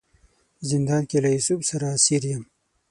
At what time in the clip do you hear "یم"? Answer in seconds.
2.31-2.43